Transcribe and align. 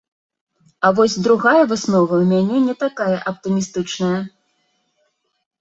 А 0.87 0.89
вось 0.99 1.17
другая 1.27 1.63
выснова 1.73 2.13
ў 2.21 2.25
мяне 2.31 2.57
не 2.71 2.75
такая 2.85 3.17
аптымістычная. 3.33 4.19